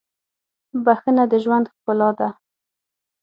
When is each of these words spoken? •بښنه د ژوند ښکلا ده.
•بښنه 0.85 1.23
د 1.31 1.33
ژوند 1.43 1.65
ښکلا 1.73 2.09
ده. 2.19 2.29